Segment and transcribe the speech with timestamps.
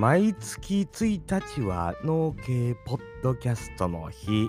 [0.00, 4.48] 毎月1日は農系ポッドキャストの日。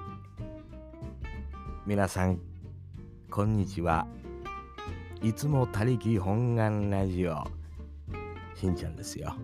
[1.86, 2.40] 皆さん、
[3.30, 4.08] こんにちは。
[5.22, 7.44] いつも他力本願ラジオ。
[8.56, 9.36] しんちゃんですよ。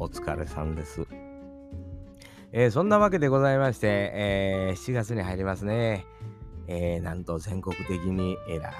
[0.00, 1.06] お疲れさんです。
[2.50, 6.06] えー、そんなわけでございまして、えー、7月に入りますね。
[6.66, 8.74] えー、なんと全国的にえら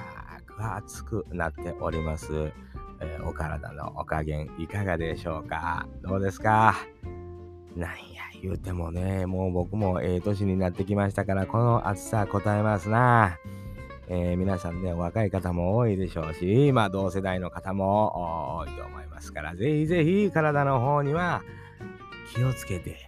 [0.45, 2.51] く暑くなっております。
[3.00, 5.86] えー、お体のお加減いかがでしょうか？
[6.03, 6.77] どうですか？
[7.76, 7.96] なんや
[8.43, 13.39] 言うてもね、もう僕もええ年になってきましたから、この暑さ答えますな。
[14.09, 21.43] えー、皆さんね、若い方も多いでしょうし、まあ同世代の方も多いと思いますから、ぜひぜひ体の方には
[22.35, 23.07] 気をつけて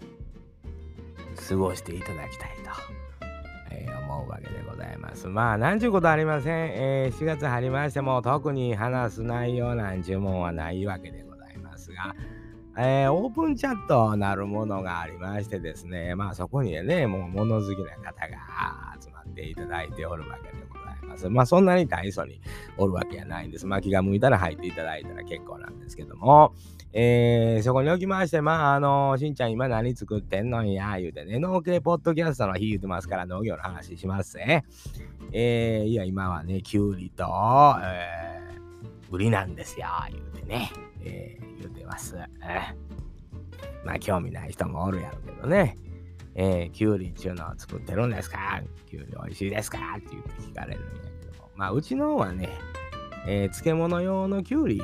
[1.48, 3.02] 過ごしていただきたいと。
[3.72, 5.28] えー、思うわけでございます。
[5.28, 6.70] まあ、なんちゅうことありません。
[6.72, 12.14] えー、4月入りましても、特に話す内容なんちゅうもんはないわけでございますが、
[12.76, 21.29] えー、オープンチャットなるものがありましてですね、まあそこにね、もう物好きな方が集まっていただいておるわけでございます。
[21.29, 22.40] まあそんなに大層に
[22.79, 23.66] おるわけじゃないんです。
[23.66, 26.54] まあ気が向いたら入っていただいたら結構なんですけども、
[26.95, 34.65] えー、そこにおきまして、まあ、あのしんちゃん今何作ってんのんや、言うてね、農系ポッドキャストの日言うてますから農業の話しますね。
[35.32, 37.24] えー、いや、今はね、きゅうりと、
[37.82, 40.70] えー、売りなんですよ、言うてね、
[41.02, 42.16] えー、言うてます。
[42.16, 45.76] えー、まあ、興味ない人もおるやろうけどね。
[46.35, 48.63] えー、きゅうりっちゅうのを作ってるんですか？
[48.87, 49.79] きゅうり美味しいですか？
[49.98, 50.88] って言って聞かれるんや
[51.20, 51.51] けども。
[51.57, 52.48] まあ、うちのはね、
[53.26, 54.80] えー、漬物用のきゅうり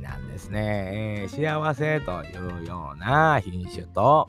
[0.00, 4.28] なんですね、えー、幸せというような品種と、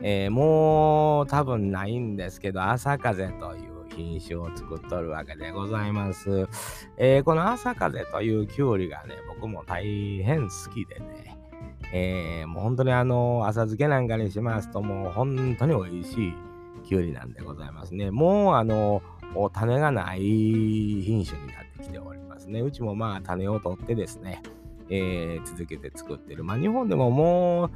[0.00, 6.48] えー、もう多分ないんですけど、朝風という品種を作っとるわけでございます。
[6.96, 9.84] えー、この朝風というきゅうりがね、僕も大
[10.22, 11.38] 変好きでね、
[11.92, 16.34] えー、もう本当にあの、浅漬けなんかにしますと、もう本当に美味しい
[16.84, 18.10] きゅうりなんでございますね。
[18.10, 19.02] もうあの、
[19.52, 22.60] 種がない品種になってきておりますね。
[22.60, 24.42] うちもまあ種を取ってですね、
[24.88, 26.44] えー、続けて作ってる。
[26.44, 27.70] まあ日本でももう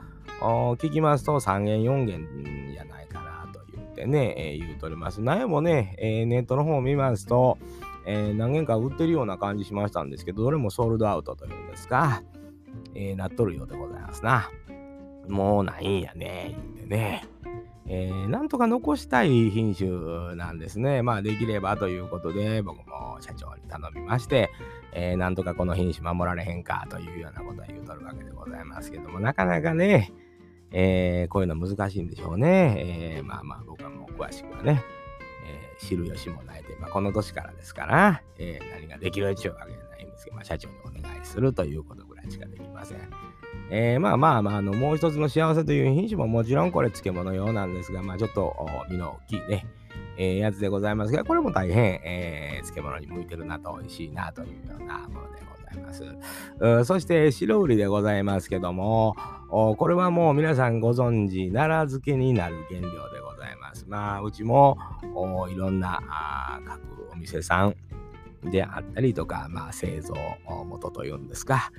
[0.74, 5.20] 聞きますと3元4元じゃないかなと言ってね、えー、言うとります。
[5.20, 7.58] 苗もね、えー、ネットの方を見ますと、
[8.06, 12.22] え、何件か売ってるような感じしましたんですけど、どれもソールドアウトというんですか、
[12.94, 14.48] え、なっとるようでございますな。
[15.28, 17.24] もうないんやね、言うてね。
[17.92, 21.02] えー、なんとか残したい品種なんですね。
[21.02, 24.48] まあ、できればということで、僕も社長に頼みまして、
[24.92, 30.12] えー、なんとかこの品種守られへんかというようなことを言うとるわけでございますけども、なかなかね、
[30.70, 32.76] えー、こういうの難しいんでしょうね。
[33.18, 34.84] え、まあまあ、僕はもう詳しくはね、
[35.48, 43.39] え、知る由もないとまあ、この年からですから、え、何ができるっちゅうわけじゃないんですけど、まあ、社長にお願いするということぐらいしかできません。
[43.70, 48.54] えー、まあまあまあ、あの、もう一つの幸せという品種ももちろんこれ漬物用なんですが、まあちょっと
[48.90, 49.66] 身の大きいね、
[50.16, 56.04] えー、やつでございますが、これも大変、えー、漬物に向いてるなと、美味しいなというようなものでございます。
[56.58, 59.14] うそして白売りでございますけども、
[59.48, 63.86] これはもう皆さんご存知、奈良漬けになる原料でございます。
[63.88, 64.78] まあ、うちも
[65.50, 67.76] いろんな各お店さん
[68.50, 70.14] であったりとか、まあ、製造
[70.66, 71.70] 元というんですか、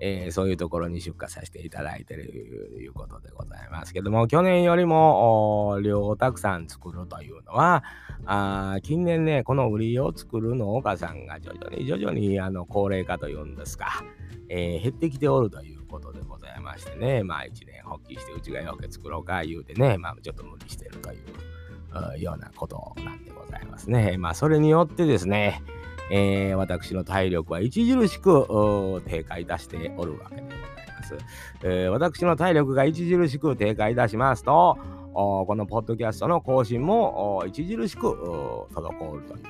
[0.00, 2.28] えー、そういうところに出荷させていただいている
[2.72, 7.84] ということでございますけども、去年よりも量をたくさん作るというのは、
[8.26, 14.04] あ近年ね、この売りを作る農家さんが徐々に徐々にあの高齢化というんですか、
[14.48, 24.16] えー、減ってきておるということでございましてね、まあ一年発起してうちがよけ作ろうか言うてね、まあちょっと無理してるというようなことなんでございますね。
[24.18, 25.62] まあそれによってですね、
[26.10, 30.58] えー、私の体力は著しく低下いたしておるわけでござい
[30.96, 31.16] ます。
[31.62, 34.78] えー、私の体力が著しく低下いたしますと、
[35.12, 39.42] このポッドキャストの更新も著しく滞るということで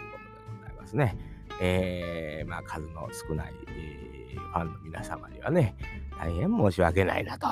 [0.56, 1.16] ございますね。
[1.60, 5.76] えー、まあ、数の少ない、えー、ファンの皆様にはね、
[6.18, 7.48] 大変申し訳ないなと、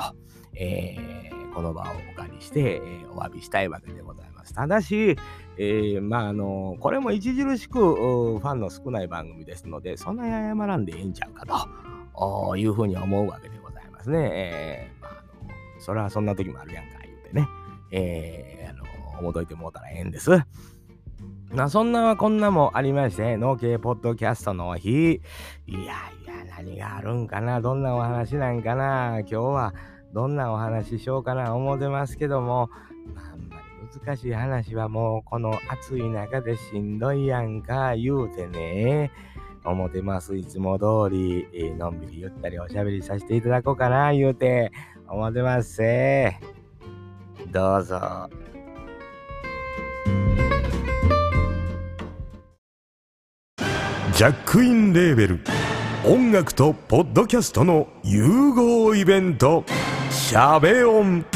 [0.55, 4.36] えー、この場をお借りして、え、お詫びしたいわけでございます。
[4.55, 5.17] ただし、
[5.59, 11.69] えー、まああのこれも著しくファンの少ない番組ですのでそんなに謝らんでええんちゃうか
[12.15, 14.31] というふうに思うわけでございますね。
[14.33, 15.51] えー、まあ、あの
[15.81, 17.49] それはそんな時もあるやんか言うてね、
[17.91, 18.85] えー、あの
[19.19, 20.31] 思といてもうたらええんです。
[21.53, 25.21] まあそんなこんなもありまして、農系ポッドキャストの日、
[25.67, 29.75] いやいや何があるんかな、どんなお話なんかな、今日は
[30.13, 32.69] どんなお話しようかな思ってますけども、
[34.05, 39.11] 難しい話はもうこの暑い中でしんどいやんか言うてね、
[39.65, 40.37] 思ってます。
[40.37, 44.71] いつも通り、え、のんびりゆったりおしゃべりさせていただこうかな、言うて、
[45.09, 45.83] 思ってます。
[47.51, 48.29] どうぞ。
[54.13, 55.41] ジャックインレーベル
[56.07, 59.65] 音楽とポッドキャストの融合イベント
[60.11, 61.27] 「シャベオン」「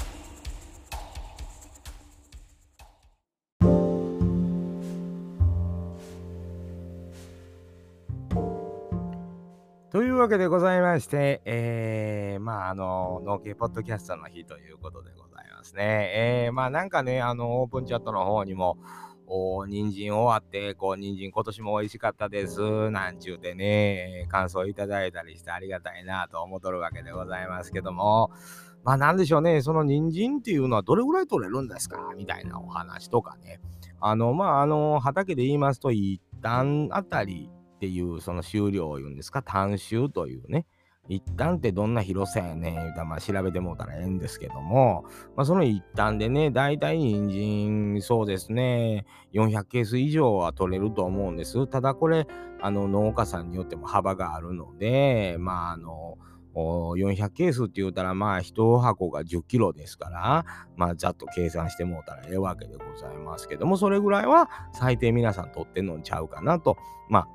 [9.91, 16.45] というわけでございまして、えー、まあ、あの、農系ポッドキャストの日ということでございますね。
[16.45, 18.77] えー、まあ、なんかね、あの、オープンチャットの方にも、
[19.27, 28.31] お人参終わって、こう、人参今年も美味しかったです、なんちゅうてね、感想いただいたりしてありがたいなと思っとるわけでございますけども、
[28.85, 32.13] まあなんでしょうね、その人参っていうのはどれぐらい取れるんですか？
[32.15, 33.59] みたいなお話とかね。
[33.99, 37.49] あの、まああの、畑で言いますと、一旦あたり
[37.81, 40.67] っていうその収量を言うんですか、単収というね、
[41.09, 45.03] 一旦ってどんな広さやねん言うたら、まあ調べてもうたらええんですけども、
[45.35, 51.65] まあその一旦でね、大体人参、そうですね、400ケース以上は取れると思うんです。
[51.65, 52.27] ただこれ、
[52.61, 56.19] あの農家さんによっても幅があるので、まああの、
[56.53, 60.45] 400ケースって言うたら、まあ、1箱が10キロですから、
[60.75, 66.77] まあ、ざっと計算してもうたらええわけでございますけども、それぐらいは最低皆さん取ってんのんちゃうかなと、
[67.09, 67.27] まあ、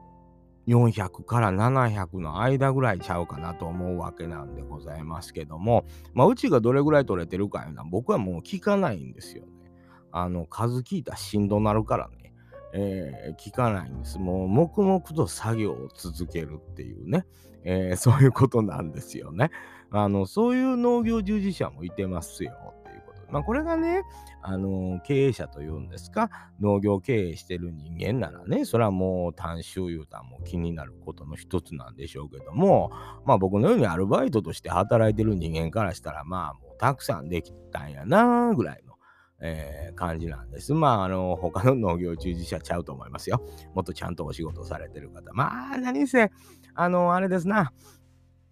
[0.66, 9.50] 400から700の間ぐらいちゃうかなと思うわけなんでございますけども、まあ、うちがどれぐらい取れてるかいうのは僕はもう聞かないんですよね。
[10.10, 12.32] あの、数聞いたらしんどなるからね、
[12.72, 14.18] えー、聞かないんです。
[14.18, 17.26] もう黙々と作業を続けるっていうね、
[17.64, 19.50] えー、そういうことなんですよね。
[19.90, 22.52] あの、そういう農業従事者もいてますよ。
[23.30, 24.02] まあ、これがね、
[24.42, 26.30] あの経営者というんですか、
[26.60, 32.90] 農業経営してる人間ならね、それはもう単収言うたんも気になることの一つなんでしょうけども、
[33.24, 38.96] まあ僕のようにアルバイトとして働いてる人間からしたら、まあもうたくさんできたんやなぐらいの。
[39.40, 40.72] えー、感じなんです。
[40.72, 43.46] まあ、あの、他の農業従事者ちゃうと思いますよ。
[43.74, 45.30] もっとちゃんとお仕事されてる方。
[45.34, 46.30] まあ、何せ、
[46.74, 47.72] あの、あれですな。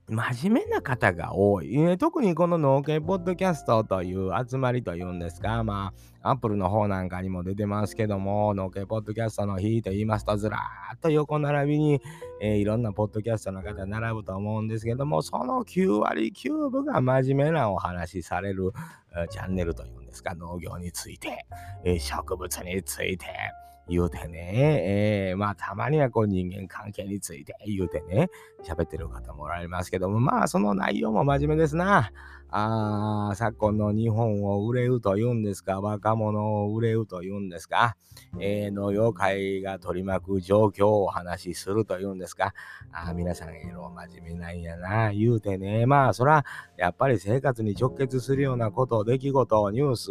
[0.06, 12.02] 真面目な方が多い、えー、特にこの農系ポッドキャストという集まりというんですか、まあ、アップルの方なんかにも出てますけども、農系ポッドキャストの日と言いますと、ずらーっと横並びに、
[12.42, 18.72] えー、いろんなポッドキャストの方並ぶと思うんですけども、その9割9分が真面目なお話しされる
[19.30, 21.46] チャンネルというんですか、農業について、
[21.82, 23.26] えー、植物について、
[23.88, 28.30] 言うてね、えー、まあたまにはこう人間関係について言うてね、
[28.62, 32.10] 喋ってる方もおられますけども、まあその内容も真面目ですな。
[32.56, 37.96] あ昨今の日本を憂うと言うんですか、若者を憂うと言うんですか、
[38.38, 42.54] えー、農業界が取り巻く状況をお話しすると言うんですか、
[42.92, 46.44] あ皆さんえろ真面目なんやな、言うてね、まあそら、
[46.76, 50.10] やっぱり生活に直結するようなこと、出来事、ニュース、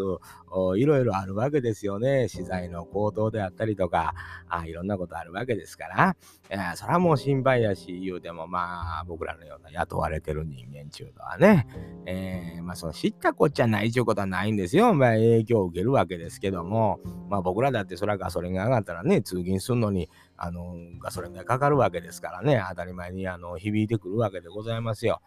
[0.78, 2.28] いろいろあるわけですよね。
[2.28, 4.16] 資材の高騰であったりとか、
[4.50, 6.18] あいろんなことあるわけですから、
[6.50, 11.68] えー、それはもう心配やし、言うてもまあ僕らのような雇われてる人間中のはね、
[12.06, 14.94] えーえー、まあその知ったこっちゃないということはないんですよ。
[14.94, 17.00] まあ影響を受けるわけですけども、
[17.30, 25.22] まあ僕らだってそれはガソリンが上がったらね、通勤するのに、あの、ガソリンがかかるわけですからね、当たり前にあの響いてくるわけでございますよ。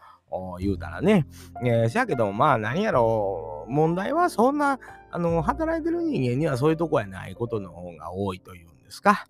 [0.59, 1.25] 言うたらね。
[1.63, 9.27] えー、しやけど、まあ何やろう、問題はそんな、あの、働いてる人間にはそういうとこやないことの方が多いというんですか。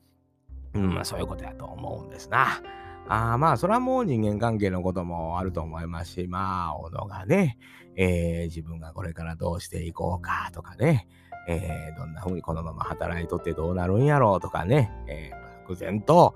[0.74, 2.62] うん、まあそういうことやと思うんですな。
[3.10, 7.58] あまあ、それはもう人間関係のこともあると思いますし、まあ、小野がね、
[7.96, 11.08] えー、自分がこれからどうしていこうかとかね、
[11.48, 16.36] えー、どんな風にこのまま働いとってどうなるんやろうとかね、えー、漠然と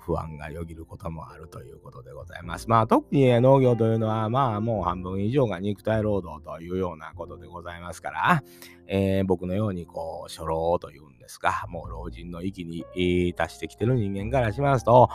[0.00, 2.68] 不安がよぎることもあるということでございます。
[2.68, 8.42] まあ特に、農業というのはまあもう半分以上が肉体労働というようなことでございますから、
[8.86, 15.08] えー、僕のようにこう初老というんですか、もう老人の域に達してきてる人間からしますと、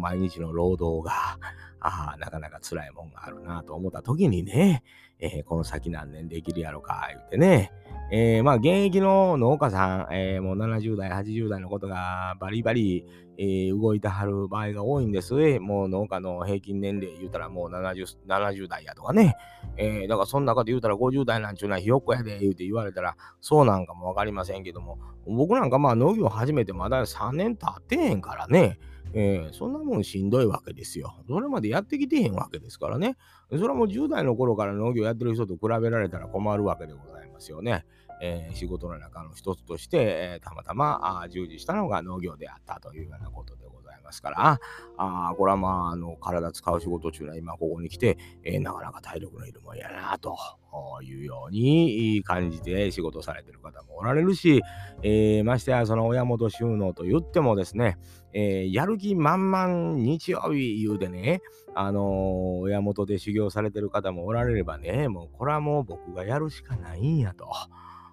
[0.00, 1.38] 毎日の労働が
[1.86, 4.82] ああ、なかなか辛いもんがあるなと思った時にね、
[5.20, 7.72] えー、この先何年できるやろか、言うてね、
[8.10, 13.04] えー、まあ、現役の農家さん、えー、もう70代、80代のことがバリバリ、
[13.36, 15.34] えー、動いてはる場合が多いんです。
[15.58, 19.36] もう農家の平均年齢言うたらもう 70, 70代やとかね。
[19.76, 28.78] えー、だからその中で言うたら50代なんちゅうのはひよっこやで言うて言われたらそうなんかもわかりませんけども、僕なんかまあ農業始めてまだ3年経ってへんからね。
[29.14, 31.14] えー、そんなもんしんどいわけですよ。
[31.28, 33.16] それまでやってきてへんわけですからね。
[33.50, 37.84] それはもう10代の頃から農業やってる人と比べられたら困るわけでございますよね。
[38.20, 44.60] えー、仕事の中の一つとして、えー、たまたまあ従事したのが農業であったというようなことでございますから、
[44.96, 50.36] あこれはまあ、あの体使う仕事中は今ここに来て、えー、なかなか体力のいるもんやなと
[51.02, 54.62] いうように感じて仕事されてる方もおられるし、
[55.02, 57.98] えー、ましてやその親元収納と言ってもですね、
[58.32, 61.40] えー、やる気満々日曜日言うてね、
[61.74, 62.04] あのー、
[62.60, 67.48] 親元で修行されてる方もおられればね、もうこれはもう僕がやるしかないんやと。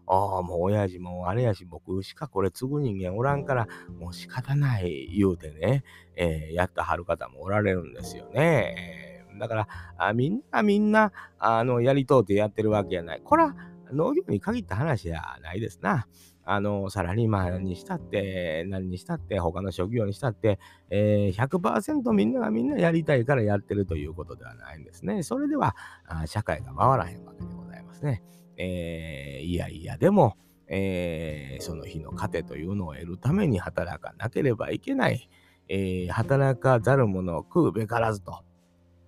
[0.08, 5.84] ああ、もう親父もあれやし、僕しかこれ継ぐ人間おらんから、もう仕方ない言うてね、
[6.16, 9.11] えー、やったはる方もおられるんですよね。
[9.42, 9.68] だから
[9.98, 13.22] あ、みんなみんな、あの、やりとうてやってるわけやない。
[13.24, 13.56] これは
[13.92, 16.08] 農業に限った話じゃないですな。
[16.44, 25.24] あの、サラリーマンにしたって、何にしたって、他の職業にしたって、えー、100%みんながみんなやりたいからやってるということではないんですね。
[25.24, 28.24] それでは、あ社会が回らへんわけでございますね。
[28.58, 35.30] えー、いやいやでも、えー、その日の糧というのを得るために働かなければいけない、
[35.68, 38.44] えー、働かざる者を食うべからずと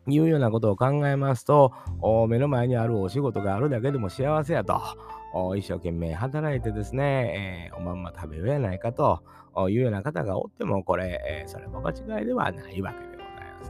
[0.08, 1.74] いうようなことを考えますと、
[2.28, 4.82] 目の前にあるお仕事があるだけでも幸せやと、
[5.56, 9.24] 一生懸命働いてですね、えー、おまんま食べようやないかと
[9.70, 13.13] いうような方がおっても、これ、えー、それも間違いではないわけです。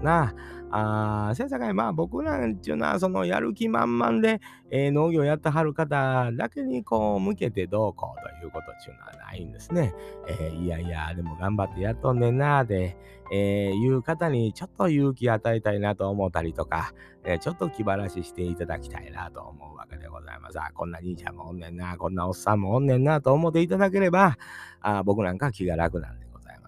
[0.04, 0.36] ますな。
[0.76, 4.42] あせやさかい、まあ僕なんちゅうのは、そのやる気満々で、
[4.72, 9.94] えー、農業やってはる方だけにこう向けてどうこうということちゅうのはないんですね。
[10.28, 12.98] えー、いやいや、でも頑張ってやっとんねんなーで、
[13.32, 16.94] えー、いう方にちょっと勇気与えたいなと思ったりとか、
[17.24, 20.60] えー、ちょっと気晴らししていただきたいなと思うわけでございます。
[20.60, 24.38] あ、こんな兄ちゃんもおんねんな、こんなおっさんもおんねんなと思っていただければ、
[24.82, 26.23] あ僕なんか気が楽なんで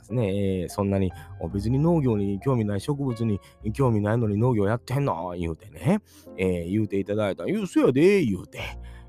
[0.06, 1.12] ですね、えー、そんなに
[1.52, 3.40] 別に農業に興味ない植物に
[3.74, 5.34] 興味ないのに農業やってんの？
[5.38, 6.02] 言うてね、
[6.38, 7.44] えー、言うていただいた。
[7.44, 8.60] ら、言うそやで言うて、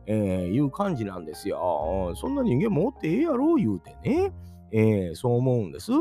[0.06, 2.14] えー、いう感じなんですよ。
[2.16, 3.56] そんな人間もおってええやろ？
[3.56, 4.32] 言うてね、
[4.72, 5.92] えー、そう思うんです。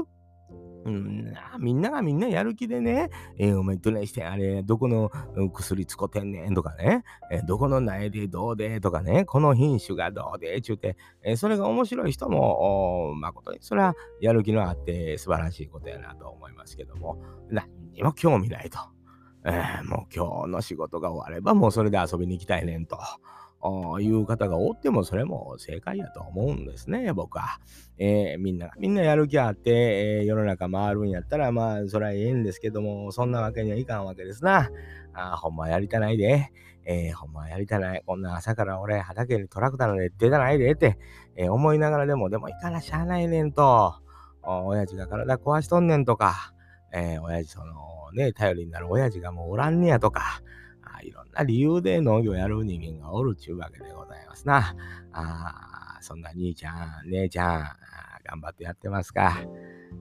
[0.86, 5.10] うん、みんながみんなやる気でね、えー、お前どないしてあれ、どこの
[5.52, 18.78] 薬使ってんねんとかね、えー、どこの苗でどうでとかね、この品種がどうでちゅうて、えー、それが面白い人も、誠にそれはやる気のあって素晴らしいことやなと思いますけども、何にも興味ないと。
[19.44, 23.00] えー、もう今日の仕事が終わればもうそれで遊びに行きたいねんと。
[24.02, 27.60] いう方がおってもそれも正解やと思うんですね、僕は。
[27.98, 34.70] えー、みんながみんなやる気あって、えー、世の中回るんやったらまあそれはええんですけども、そんなわけにはいかんわけですな。
[35.14, 36.52] あほんまやりたないで。
[36.88, 38.04] えー、ほんまやりたない。
[38.06, 41.00] こんな朝から俺畑にトラクターので出たないでって、
[41.36, 43.96] えー、思いながらでも、でも行かなしゃあないねんと、
[44.44, 46.54] お親父が体壊しとんねんとか、
[46.94, 50.42] えー、親父そのね、頼りになる親父がもうおらんねやとか、
[51.02, 54.76] いろんな理由で農業やる人間がおるちゅうわけでございますな。
[55.12, 57.60] あそんな兄ちゃん、姉ちゃん、
[58.24, 59.38] 頑張ってやってますか。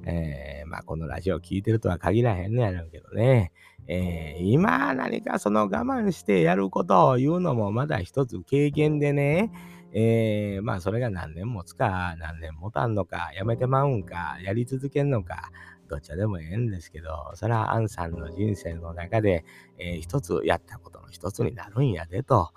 [0.06, 3.52] えー、まあこのラジオ聞いてるとは限らへんねやろうけどね。
[3.86, 9.50] えー、今何かその我慢してやることを言うのもまだ一つ経験でね、
[9.92, 15.50] えー、まあそれが何年持つか何年持たんのかやめてまうんかやり続けんのか
[15.94, 19.44] どっちでもええんですけど、それはアンさんの人生の中で、
[19.78, 22.50] えー、一つやったことの一つになるんやでと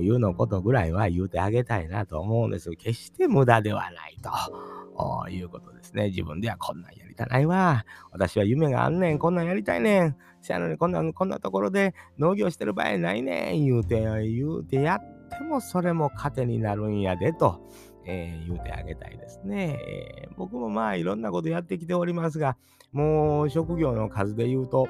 [0.00, 2.70] いうのことぐらいは言うてあげたいなと思うんです。
[2.70, 6.06] 決して無駄ではないということですね。
[6.06, 7.84] 自分ではこんなんやりたないわ。
[8.12, 9.18] 私は夢があんねん。
[9.18, 10.16] こんなんやりたいねん。
[10.40, 13.62] せやのにこんなこんなところで農業してる場合ないねん。
[13.62, 17.60] 言うて、言うてやってもそれも糧になるんやでと。
[18.06, 22.56] えー、言うてあげたいですね、えー、僕もまあいろんなことやってきておりますが、
[22.92, 24.88] もう職業の数で言うと、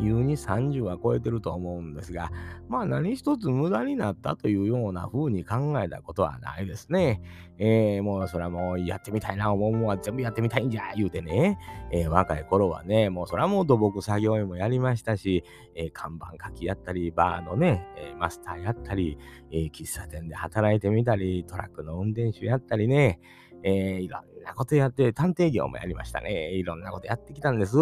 [0.00, 2.30] 優に30は超えてると思うんですが、
[2.68, 7.20] まあ何一つ無駄になったというような風に考えたことはないですね。
[7.58, 11.58] えー、もうそれはもうやってみたいな思うもんは全部やってみたいんじゃ言うてね、
[11.90, 19.18] えー、若い頃はね、もうそれはもう土木作業員もやりましたし、えー、看板書きやったり、バーのね、えマスターやったり、
[19.50, 23.20] え喫茶店で働いてみたり、トラックの運転手やったりね、
[23.62, 26.52] えー、いろんなことやって、探偵業もやりましたね。
[26.52, 27.76] いろんなことやってきたんです。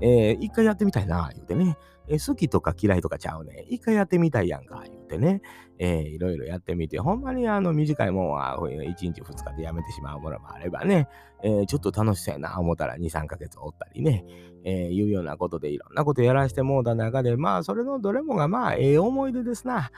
[0.00, 1.76] えー、一回やってみたいな、言うてね。
[2.08, 3.66] え好きとか嫌いとかちゃうね。
[3.68, 5.42] 一回やってみたいやんか、言うてね。
[5.78, 11.08] えー、いろいろやってみて、ほんまにあの短いもんは1日2日でやめてしまうものもあればね、
[11.42, 14.24] えー、ちょっと楽しそうやな思ったら2、3ヶ月おったりね、
[14.64, 19.90] えー、いうようなことでいろんなことやらしてもうた中で、まあそれのどれもがまあええ思い出ですな。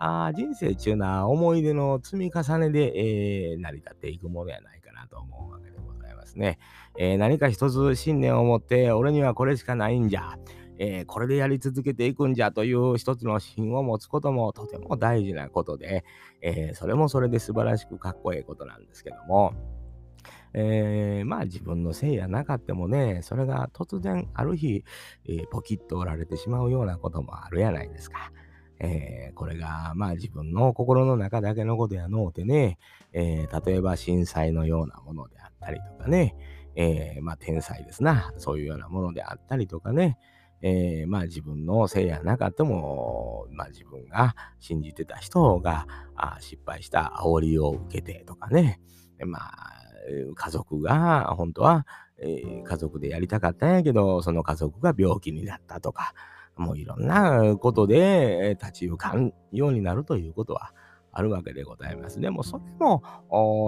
[0.00, 6.58] あ人生ちゅうのは思い出の積み重ねで、えー、成り立っていくものやないなと思うわけでございますね。
[6.98, 10.38] えー、何か一つ信念を持って、俺にはこれしかないんじゃ。
[10.78, 16.04] えー、これでやり続けていくんじゃという一つの芯を持つこともとても大事なことで、
[16.40, 19.54] えー、それもそれで素晴らしくかっこいいことなんですけども、
[20.54, 24.84] えー、まあ自分のせいやなかってもね、それが突然ある日、
[25.26, 28.32] え、ポキッと折られてしまうようなこともあるやないですか。
[28.80, 32.78] えー、これがまあ自分の心の中だけのことやのうてね、
[33.12, 36.36] えー、例えば震災のようなものであったりとかね、
[36.76, 40.16] えー、まあ天才ですな、そういうようなものであったりとかね、
[40.62, 48.80] えー、まあ自分のせいやなかっても、まあ自分が信じてた人があ失敗した煽りを受けてとかね、
[49.24, 49.78] まあ
[50.34, 51.86] 家族が本当は、
[52.20, 56.14] えー、家族でやりたかったんやけど、その家族が病気になったとか、
[56.58, 60.72] もういろんなことで立ち行かんようになるということは
[61.12, 62.20] あるわけでございます。
[62.20, 63.02] でもそれも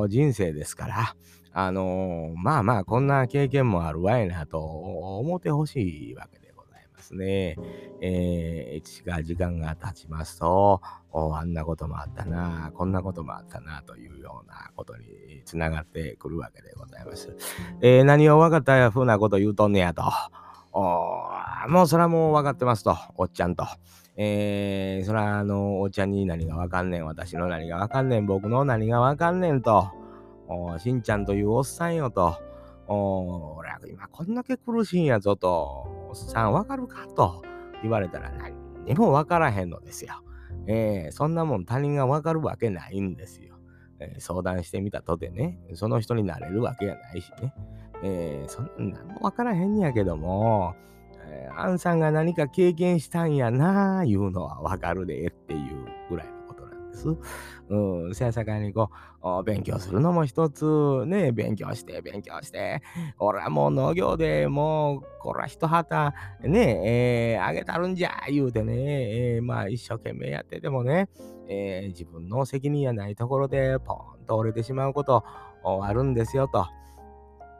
[0.08, 1.16] 人生ですから、
[1.52, 6.50] あのー、まあまあこんな経験もあるわいなと思ってほしいわけで
[7.00, 7.56] ですね、
[8.00, 10.80] えー、が時間が経ちますと、
[11.12, 17.36] あんなこともあったな、こんなこともあったな、というようなことにつながってくるわけでございます。
[17.80, 20.02] えー、何を分かったふうなこと言うとんねやと。
[20.72, 23.64] もうそれはもう分かってますと、おっちゃんと。
[24.16, 29.90] えー、そらあの、おっちゃんに何が分かんねん、私の何が分かんねん、僕の何が分かんねんと。
[30.48, 32.36] おしんちゃんというおっさんよと。
[32.88, 37.42] お俺は今こんだけ苦しいんやぞと、おっさんわかるかと
[37.82, 40.22] 言われたら何にもわからへんのですよ。
[40.66, 43.56] えー、そんなもん他人がわかるわけないんですよ。
[44.00, 47.54] えー、相談してみたとてね、その人になれるわけやないしね。
[48.02, 50.74] えー、そんなんもわからへんやけども、
[51.30, 57.08] えー、アンさんが何か経験したんやなあいうのはわかるでっていうぐらいのことなんです。
[57.68, 58.90] うん、せやさかにこ
[59.22, 60.64] う、勉強するのも一つ、
[61.06, 62.82] ね、勉強して、勉強して、
[63.18, 71.08] 俺はもう農業でもう、こら一旗、ね、えー、あげたるんじゃ、言うてね、えー、まあ一生懸命やっててもね、
[71.48, 75.24] えー、自分の責任やないところで、ポーンと折れてしまうこと
[75.62, 76.66] あるんですよと。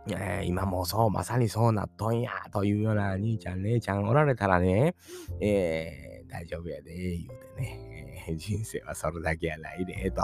[0.09, 4.95] えー、今もそう、まさにそうなっとんや、というような兄ちゃん、姉ちゃんおられたらね、
[5.41, 10.23] えー、大丈夫やで、言うてねえ、人生はそれだけやないで、と。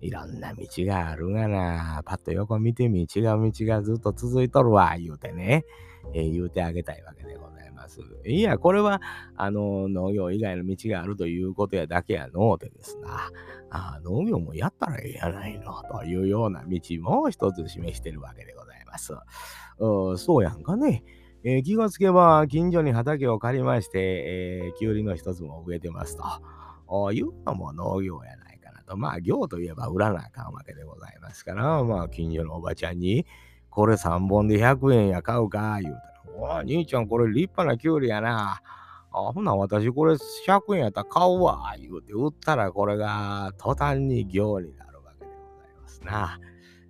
[0.00, 2.02] いろんな道があるがな。
[2.04, 5.64] パッと横見てみ、違う道がずっと続いとるわ、言うてね、
[6.14, 8.00] えー、言うてあげたいわけでございます。
[8.24, 9.00] いや、これは、
[9.36, 13.30] あの、農業以外の道があるということやだけやのうてですな。
[13.70, 18.67] あ農業もやったらええやないの、というような道も一つ示してるわけでございます。
[18.88, 19.14] ます
[19.78, 21.04] うそうやんかね。
[21.44, 27.12] えー、気がつけば近所に畑を借りまして、えー、きゅうりの一つも植えてますと。
[27.12, 28.96] いうのも農業やないかなと。
[28.96, 33.26] まあ、業といえば売らなあかんわけでございますから、まあ、近所のおばちゃんに、
[33.70, 38.60] これ3本で100円や買うか、言うたら、お兄ちゃんこれ立派なキュウリやな。
[39.10, 46.40] あほな、私これ100円やったら買うわ、言うて売ったらこれが途端に行になるわけでございますな。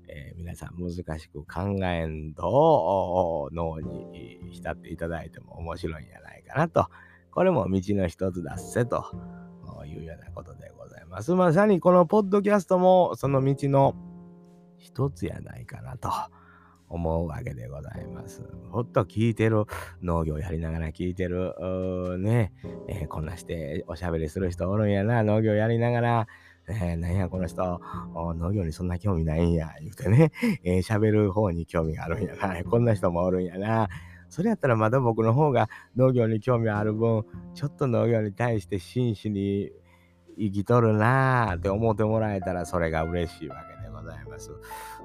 [0.09, 6.89] えー、皆さん難しく考えんと脳に浸っていただいても面白いんじゃないかなと。
[7.31, 9.05] これも道の一つだっせと。
[9.87, 11.35] いうようなことでございます。
[11.35, 13.95] まさにこのポッドキャストもその道の
[14.77, 16.11] 一つやないかなと
[16.89, 18.43] 思うわけでございます。
[18.71, 19.65] ほっと聞いてる、
[20.03, 21.55] 農業やりながら聞いてる、
[22.19, 22.53] ね、
[22.89, 26.27] えー、こんなしておしゃべりする人おるんやな、農業やりながら、
[26.71, 27.81] え、なんやこの人、
[28.15, 30.33] 農業にそんな興味ないんや、言うてね、
[30.65, 33.89] えー、喋る方に興味があるんやな、 こんな人もおるんやな、
[34.29, 39.73] それやったらまだ僕の方が農業に興味ある分、ちょっと農業に対して真摯に
[40.39, 41.57] 生きとるなー。
[41.57, 44.53] って思ってもらえたらそれが嬉しいわけでございます。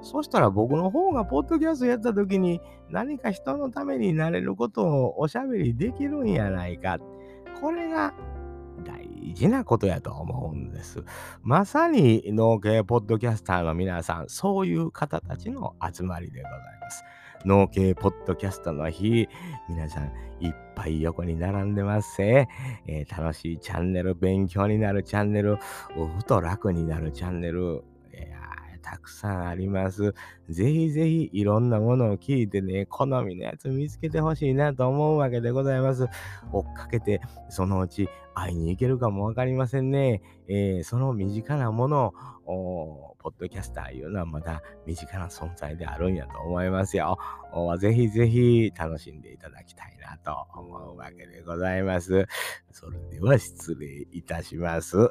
[0.02, 6.98] そしたら僕の方がポッドキャストやった時に何か人のためになれることをおしゃべりできるんやないか。
[7.60, 8.14] これが
[8.82, 11.04] 大事なことやと思うんです。
[11.42, 17.04] まさに農系ポッドキャスターの皆さん、そういう方たちの集まりでございます。
[17.44, 19.28] 農系ポッドキャストの日、
[19.68, 22.48] 皆さんいっぱい横に並んでますせ、
[22.86, 25.58] えー、楽しいチャンネル、勉強になるチャンネル、
[26.16, 27.84] ふと楽になるチャンネル、
[28.84, 30.14] たくさんあります。
[30.50, 36.06] ぜひぜひいろんなものを聞いてね、好みのやつ見つけてほしいなと思うわけでございます。
[36.52, 40.20] 追っかけて、そのうち会いに行けるかもわかりませんね。
[40.48, 42.12] えーその身近なもの
[42.44, 47.18] を、ポッドキャスターいうのはまだ身近な存在であるんやと思いますよ。
[47.78, 52.26] ぜひぜひ楽しんでいただきたいなと思うわけでございます。
[52.70, 55.10] それでは失礼いたします。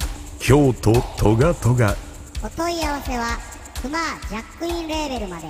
[0.43, 1.95] 京都トガトガ
[2.43, 3.37] お問い合わせは
[3.79, 5.45] クマジャックインレーベルまで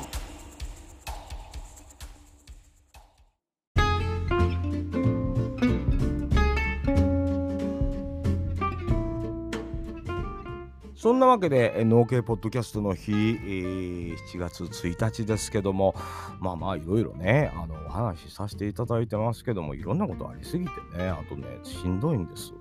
[10.94, 15.96] そんなわけで、え農系ポッドキャストの日、えー7月1日ですけども、
[16.40, 22.54] まあまあいろいろね、あの、お話しさせていただいてますけども、いろんなことありすぎてね、あとね、しんどいんです。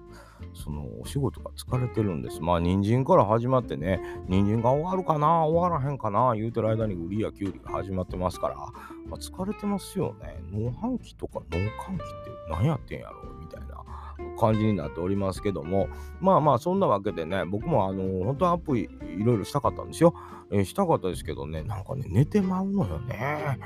[0.54, 2.40] その、お仕事が疲れてるんです。
[2.40, 8.72] まあ、人参から始まってね、人参が終わるかな、終わらへんかな、言うてる間にウリやキュウリが始まってますから、ま
[9.12, 10.42] あ、疲れてますよね。
[10.52, 11.70] 農繁期とか農閑期って
[12.50, 13.84] 何やってんやろみたいな
[14.38, 15.88] 感じになっておりますけども、
[16.20, 20.14] まあまあそんなわけでね、僕もあの本当はアップいいろいろしたかったんですよ、
[20.50, 23.58] えーしたかったですけどね、なんかね、寝てまうのよね。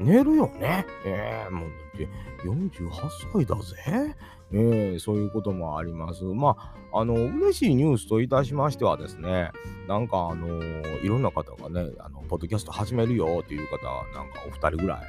[0.00, 0.86] 寝るよね。
[1.04, 2.08] えー、もうだって
[2.48, 2.90] 48
[3.32, 4.16] 歳だぜ。
[4.52, 6.24] えー、そういうこともあります。
[6.24, 6.56] ま
[6.92, 9.50] あ、あの、嬉しいニュースといたしましてはですね、
[9.86, 10.62] なんかあの
[11.02, 13.76] いろんな方がね、あの、ポッドキャスト始めるよっていう方、
[14.14, 15.00] なんかお二人ぐらい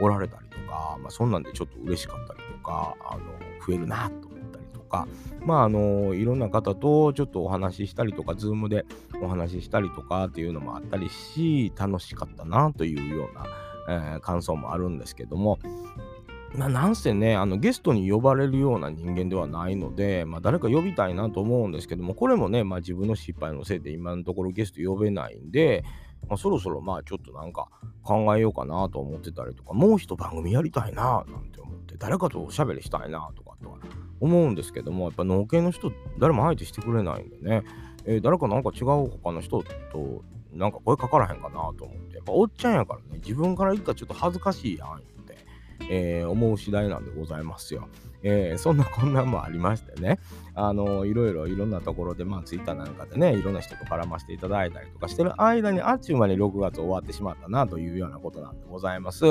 [0.00, 3.24] おられたりとか、まあそんなんでちょっと嬉しかったりとか、あの、
[3.66, 5.06] 増えるなと思ったりとか、
[5.44, 8.84] まああのいろんな方とちょっとお話ししたりとか、ズームで
[9.22, 13.46] お話ししたりとかっていうのもあったりし、楽しかったなというような、
[13.90, 15.58] えー感想もあるんですけども、
[16.54, 25.84] まあ、なんせね、あのゲストに呼ばれるような人間ではないので、まあ、誰か呼びたいなと思うんですけども、これもね、まあ、自分の失敗のせいで今のところゲスト呼べないんで、
[26.28, 27.68] まあ、そろそろまあちょっとなんか
[28.02, 33.78] 考えようかなと思ってたりとか、もう一番組やりたいななんて思って、誰かとおしゃべりしたいなとかとか
[34.20, 37.62] 思うんですけども、やっぱ農系の人、誰も相手してくれないんでね、
[38.04, 38.86] えー誰かなんか違う
[39.22, 45.02] 他の人となんか声かからへんかなと思って、やっぱおっちゃんやからね、自分から言ったらちょっと恥ずかしいやん、
[45.90, 47.88] えー思う次第なんでございますよ。
[48.22, 50.18] えーそんなこんなんもありましてね、
[50.54, 59.24] あのいろいろいろんなところで、まあ、ツイッターなんかでね、いろんな人と絡ませていただいたりとかしてる間に、あっちゅう間に6月終わってしまったなというようなことなんでございます。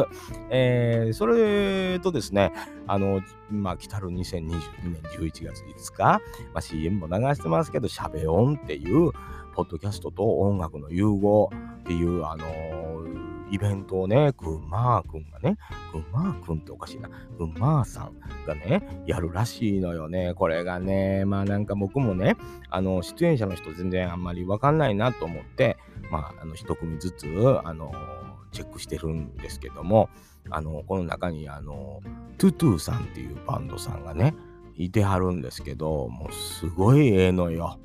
[0.49, 2.53] えーそれとですね、
[2.87, 4.49] あの、まあ、来たる2022
[4.83, 6.21] 年11月5日、ま
[6.55, 9.11] あ、CM も流してますけど、しゃべ音っていう、
[9.53, 12.76] ポッドキャストと音楽の融合っていう、あのー
[13.51, 15.57] イベントをね、くまーくんがね、
[15.91, 18.13] くまーくんっておかしいな、くまーさん
[18.45, 20.33] がね、やるらしいのよね。
[20.35, 22.35] これがね、まあなんか僕もね、
[22.69, 25.77] あの、出演者の人全然あんまりわかんないなと思って、
[26.11, 27.25] まあ、あの、一組ずつ、
[27.63, 27.91] あの、
[28.51, 30.09] チェックしてるんですけども、
[30.49, 32.01] あの、この中に、あの、
[32.37, 34.35] トゥトゥさんっていうバンドさんがね、
[34.75, 37.79] いてはるんですけど、もうすごいええのよ。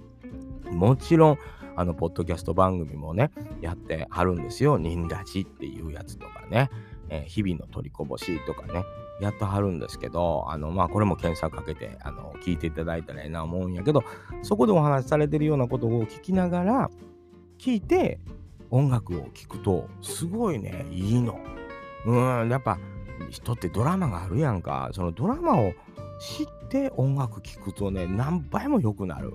[0.70, 1.38] もちろん、
[1.76, 3.30] あの、ポッドキャスト番組もね、
[3.61, 4.78] やってはるんですよ。
[4.78, 6.70] 忍ラジっていうやつとかね、
[7.08, 8.85] えー日々の取りこぼしとかね、
[9.20, 14.02] やってはるんですけど、あの、まあ、これも検索かけて、あの、聞いていただいたらええな思うんやけど、
[14.42, 16.90] そこでお話しされてるようなことを聞きながら、
[17.58, 18.18] 聞いて、
[18.70, 21.38] 音楽を聴くと、すごいね、いいの。
[22.06, 22.78] うん、やっぱ、
[23.30, 24.90] 人ってドラマがあるやんか。
[24.92, 25.72] そのドラマを
[26.18, 29.35] 知って音楽聴くとね、何倍も良くなる。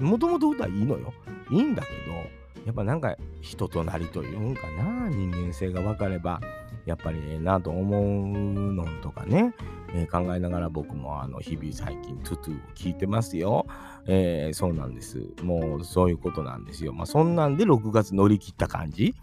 [0.00, 1.12] もともと歌いいのよ。
[1.50, 6.40] いいんだけど、やっぱなんか人となりというんかな、人間性が分かれば、
[6.84, 9.54] やっぱりええなと思うのとかね、
[9.94, 13.66] えー考えながら僕もあの日々最近トゥトゥを聞いてますよ。
[14.06, 15.26] えーそうなんです。
[15.42, 16.92] もうそういうことなんですよ。
[16.92, 19.14] まあそんなんで6月乗り切った感じ？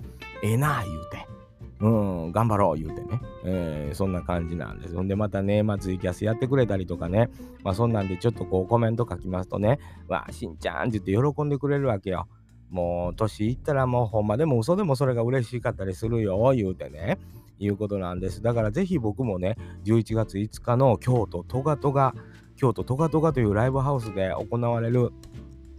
[0.43, 1.34] ええなあ言うて。
[1.79, 4.95] うん、頑張ろう言うてね、えーそんな感じなんです。
[4.95, 7.29] ほんでまたね、まあ、ツイキャスやってくれたりとかね、
[7.63, 12.27] まあそんなんでちょっとこうコメント書きますとね、わあ、しんちゃんって言って喜んでくれるわけよ。
[12.69, 17.19] もう年いったらもうほんまでも嘘でもそれが嬉しかったりするよ、言うてね、
[17.59, 18.41] いうことなんです。
[18.41, 22.13] だからぜひ僕もね、11月5日の京都トガトガ、
[22.55, 25.11] 京都トカトカというライブハウスで行われる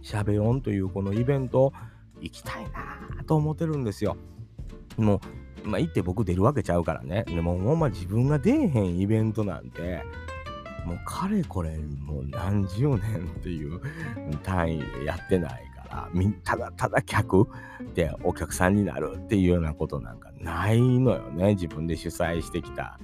[0.01, 1.73] しゃべ音というこのイベント
[2.21, 4.17] 行きたいなと思ってるんですよ。
[4.97, 5.19] もう、
[5.67, 7.23] まあ、行って僕出るわけちゃうからね。
[7.27, 10.03] でもほんま自分が出えへんイベントなんて、
[10.85, 12.97] もうかれこれもう何十年
[13.39, 13.81] っていう
[14.43, 16.09] 単位でやってないから
[16.43, 17.47] ただただ客
[17.93, 22.99] でお客さんになるっていうようなことなんかないのよね自分で主催してきた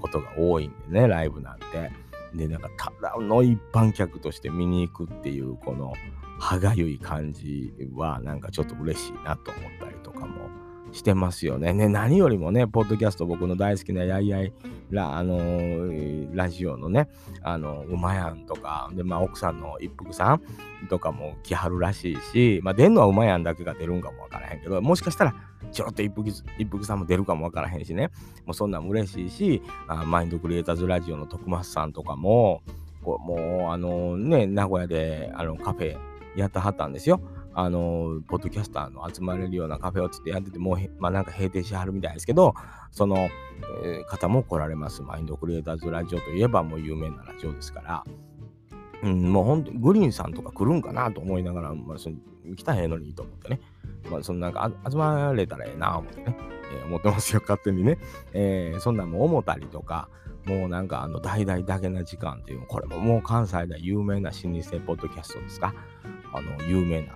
[0.00, 1.90] ことが多いんでねライブなんて
[2.34, 5.94] でなんかただの一般客として見に行くっていうこの
[6.38, 10.48] 歯がゆい感じはなんかちょっと嬉しいなと思ったりとかも
[10.92, 11.72] してますよね。
[11.72, 14.52] ね、何よりもね、ポッドキャスト僕の大好きなやいやい
[14.90, 17.08] ラ、あのー、ラジオのね、
[17.42, 20.34] あの、うまやんとか、で、まあ、奥さんの一服さ
[20.82, 25.34] んとかも来はるらしいし、まあ、出んのはうまやんだけが出るんかもわからへんけど、もしかしたら、
[25.72, 28.10] ちょろっと一服一服さんも出るかもわからへんしね、
[28.46, 32.62] もうそんなんも嬉しいし、あマインドクリエイターズラジオの徳松さんとかも、
[33.02, 35.98] こうもう、あのね、名古屋であのカフェ
[36.36, 37.20] やってはったんですよ。
[37.60, 42.54] あの、ポッドキャスターの集まれるようなカフェをつってやってて、もう、まあなんか閉店しはるみたいですけど、
[42.92, 43.28] その、
[43.82, 45.02] えー、方も来られます。
[45.02, 48.04] マインドクリエイターズラジオといえばもう有名なラジオですから、
[49.02, 52.16] うん、もう本当グリーンさんとか来るんかなと思いながら、まあ、その
[52.54, 53.60] 来たらええのにと思ってね。
[54.08, 56.36] まあ、そのなんか集まれたらええな思ってね、
[56.72, 57.98] えー、思ってますよ、勝手にね。
[58.34, 60.08] えー、そんなんも思ったりとか、
[60.46, 65.74] もうなんかあの、大々だけな時間っていう、これももう関西で有名な老舗ポッドキャストですか？
[66.32, 67.14] あの、有名な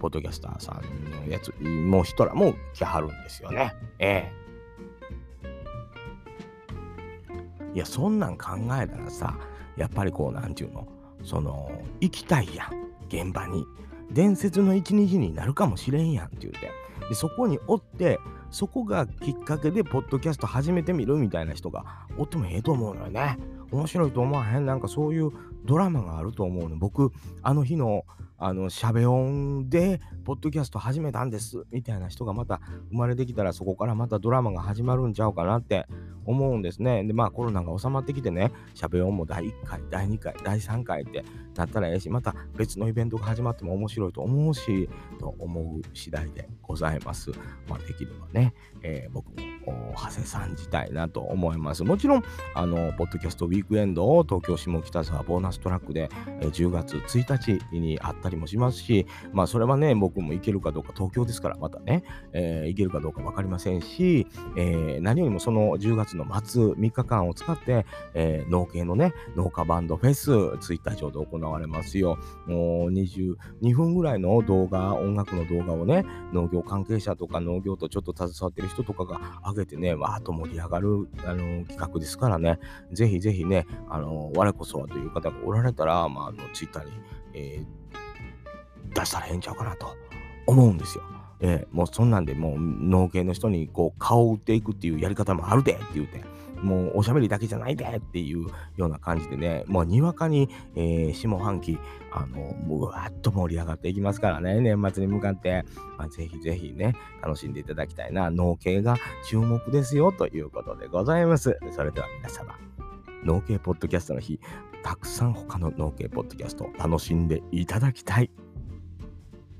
[0.00, 3.74] ポッドキャスターさんのやつ、もう一人も来はるんですよね。
[4.00, 4.40] ええ
[7.72, 9.38] いや、そんなん考えたらさ、
[9.76, 10.88] やっぱりこう、なんていうの、
[11.22, 12.68] その、行きたいやん、
[13.06, 13.64] 現場に。
[14.10, 16.70] 伝説の一日になるかもしれんやんって言うて。
[17.08, 18.18] で、そこにおって、
[18.50, 21.84] そこがきっかけで、ポッドキャスト始めてみるみたいな人が
[22.18, 23.38] おってもええと思うのよね。
[23.70, 24.66] 面白いと思わへん？
[24.66, 25.30] なんかそういう
[25.64, 26.76] ドラマがあると思うの。
[26.76, 28.04] 僕、あの日の
[28.40, 35.86] あの、しゃべ音で、ポッドキャスト始めたんです、みたいな人がまた生まれてきたら、そこからまたドラマが始まるんちゃうかなって
[36.24, 37.04] 思うんですね。
[37.04, 41.24] で、まあコロナが収まってきてね、しゃべ音も第1回、第2回、第3回って
[41.54, 47.30] なったらええし、また別のイベントが始まっても面白いと思うし、と思う次第でございます。
[47.68, 49.26] まあできればね、えー、僕
[49.66, 51.84] も長谷さん自体なと思います。
[51.84, 52.22] もちろん、
[52.54, 56.08] あの、ポッドキャストウィークエンドを東京下北沢ボーナストラックで、
[56.40, 72.18] えー、10月1日にあったりもしますし、まあそれはね、僕も行けるかどうか、東京ですからまたね、えー、行けるかどうか分かりませんし、えー、何よりもその10月の末3日間を使って、えー、農系のね、農家バンドフェス、ツイッター上で行われますよ。
[72.46, 73.36] もう22
[73.74, 82.58] 分ぐらいの動画、音楽の動画をね、農業関係者とか農業とちょっと携わってる人とかが上げてね、わーっと盛り上がるあの企画ですからね、
[82.92, 86.92] ぜひぜひね、あの我こそはという方がおられたら、まあ、あのツイッターに、
[87.34, 87.79] えー
[88.94, 89.96] 出したらええんちゃうかなと
[90.46, 91.04] 思うんですよ。
[91.40, 96.22] えー、もうそんなんでもう農系の人にこう顔を売っていくっていうやり方もあるでって言うて、
[96.62, 101.78] もうおしゃべりだけじゃないでっていうような感じでね、もうにわかに、えー、下半期、
[102.12, 105.64] あの、うわっと盛り上がっていきますからね、年末に向かって、
[105.96, 111.58] まあ、ぜひぜひね、楽しんでいただきたいな、農系が注目ですよということでございます。
[111.72, 112.58] それでは皆様、
[113.24, 114.38] 農系ポッドキャストの日、
[114.82, 118.30] たくさん他の農系ポッドキャスト楽しんでいただきたい。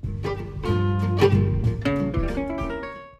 [0.02, 1.49] Thank you